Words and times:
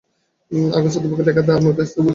অগাস্ত 0.71 0.97
দ্যুপোঁকে 0.97 1.17
নিয়ে 1.17 1.27
লেখা 1.29 1.41
the 1.47 1.53
murders 1.63 1.91
in 1.91 1.95
the 1.95 2.01
রু। 2.01 2.09